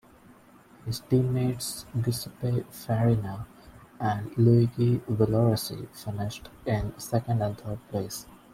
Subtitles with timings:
[0.83, 3.45] His teammates Giuseppe Farina
[3.99, 8.25] and Luigi Villoresi finished in second and third places.